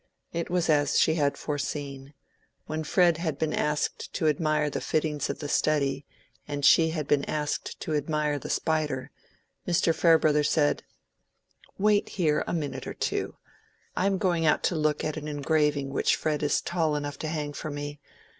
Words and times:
It 0.33 0.49
was 0.49 0.67
as 0.67 0.97
she 0.99 1.13
had 1.13 1.37
foreseen: 1.37 2.15
when 2.65 2.83
Fred 2.83 3.17
had 3.17 3.37
been 3.37 3.53
asked 3.53 4.11
to 4.13 4.27
admire 4.27 4.67
the 4.67 4.81
fittings 4.81 5.29
of 5.29 5.37
the 5.37 5.47
study, 5.47 6.07
and 6.47 6.65
she 6.65 6.89
had 6.89 7.07
been 7.07 7.23
asked 7.25 7.79
to 7.81 7.93
admire 7.93 8.39
the 8.39 8.49
spider, 8.49 9.11
Mr. 9.67 9.93
Farebrother 9.93 10.43
said— 10.43 10.81
"Wait 11.77 12.09
here 12.09 12.43
a 12.47 12.51
minute 12.53 12.87
or 12.87 12.95
two. 12.95 13.35
I 13.95 14.07
am 14.07 14.17
going 14.17 14.41
to 14.59 14.75
look 14.75 15.03
out 15.05 15.17
an 15.17 15.27
engraving 15.27 15.91
which 15.91 16.15
Fred 16.15 16.41
is 16.41 16.61
tall 16.61 16.95
enough 16.95 17.19
to 17.19 17.27
hang 17.27 17.53
for 17.53 17.69
me. 17.69 17.99